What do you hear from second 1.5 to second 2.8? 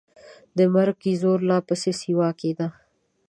پسې سیوا کېده.